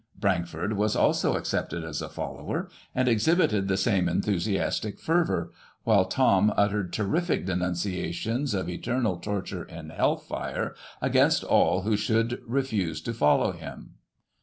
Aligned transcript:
"Brankford 0.19 0.73
was 0.73 0.95
also 0.95 1.35
accepted 1.35 1.83
as 1.83 2.01
a 2.01 2.09
follower, 2.09 2.69
and 2.95 3.07
exhibited 3.07 3.67
the 3.67 3.77
same 3.77 4.07
enthu 4.07 4.37
siastic 4.37 4.99
fervour, 4.99 5.51
while 5.83 6.05
Thom 6.05 6.51
uttered 6.57 6.91
terrific 6.91 7.45
denunciations 7.45 8.55
of 8.55 8.67
eternal 8.67 9.17
torture 9.17 9.63
in 9.63 9.91
hell 9.91 10.17
fire 10.17 10.73
against 11.03 11.43
all 11.43 11.83
who 11.83 11.95
should 11.95 12.41
refuse 12.47 12.99
to 13.01 13.13
follow 13.13 13.51
him. 13.51 13.91